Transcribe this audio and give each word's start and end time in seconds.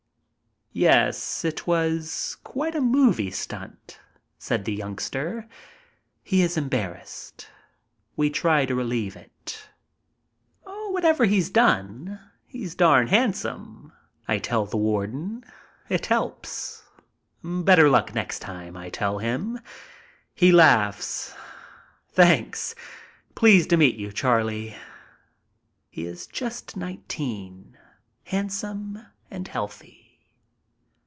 "Yes, 0.73 1.43
it 1.43 1.67
was 1.67 2.37
quite 2.45 2.75
a 2.75 2.79
movie 2.79 3.29
stunt," 3.29 3.99
said 4.37 4.63
the 4.63 4.73
youngster. 4.73 5.49
He 6.23 6.43
is 6.43 6.55
embarrassed. 6.55 7.45
We 8.15 8.29
try 8.29 8.65
to 8.65 8.73
relieve 8.73 9.17
it. 9.17 9.67
"Whatever 10.63 11.25
he's 11.25 11.49
done, 11.49 12.21
he's 12.45 12.73
darn 12.73 13.07
handsome," 13.07 13.91
I 14.29 14.37
tell 14.37 14.65
the 14.65 14.77
warden. 14.77 15.43
It 15.89 16.05
helps. 16.05 16.83
"Better 17.43 17.89
luck 17.89 18.15
next 18.15 18.39
time," 18.39 18.77
I 18.77 18.89
tell 18.89 19.17
him. 19.17 19.59
He 20.33 20.53
laughs. 20.53 21.35
"Thanks. 22.13 22.75
Pleased 23.35 23.71
to 23.71 23.77
meet 23.77 23.95
you, 23.97 24.09
Charlie." 24.13 24.77
He 25.89 26.05
is 26.05 26.27
just 26.27 26.77
nineteen, 26.77 27.77
handsome 28.23 29.05
and 29.29 29.49
healthy. 29.49 29.97